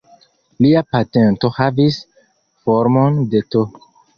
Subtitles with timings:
[0.65, 1.99] Lia patento havis
[2.65, 3.67] formon de "T".